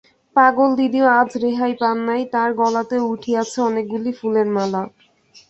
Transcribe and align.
পাগলদিদিও 0.35 1.05
আজ 1.19 1.29
রেহাই 1.43 1.73
পান 1.81 1.97
নাই, 2.07 2.21
তার 2.33 2.49
গলাতেও 2.59 3.03
উঠিয়াছে 3.13 3.57
অনেকগুলি 3.69 4.11
ফুলের 4.19 4.47
মালা। 4.55 4.81